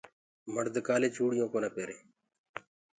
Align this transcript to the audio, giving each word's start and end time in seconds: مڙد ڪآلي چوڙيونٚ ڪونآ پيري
مڙد 0.53 0.75
ڪآلي 0.87 1.09
چوڙيونٚ 1.15 1.51
ڪونآ 1.53 1.69
پيري 1.75 1.97